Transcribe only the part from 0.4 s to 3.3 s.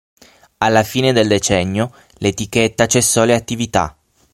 Alla fine del decennio l'etichetta cessò